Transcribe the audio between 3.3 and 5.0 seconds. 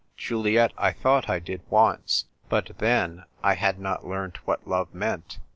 I had not learnt what love